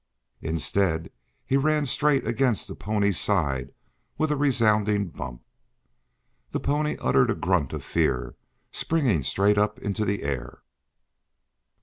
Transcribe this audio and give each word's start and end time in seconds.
Instead 0.41 1.11
he 1.45 1.57
ran 1.57 1.85
straight 1.85 2.25
against 2.25 2.67
the 2.67 2.73
pony's 2.73 3.19
side 3.19 3.71
with 4.17 4.31
a 4.31 4.35
resounding 4.35 5.09
bump. 5.09 5.43
The 6.49 6.59
pony 6.59 6.97
uttered 6.99 7.29
a 7.29 7.35
grunt 7.35 7.71
of 7.71 7.83
fear, 7.83 8.33
springing 8.71 9.21
straight 9.21 9.59
up 9.59 9.77
into 9.77 10.03
the 10.03 10.23
air. 10.23 10.63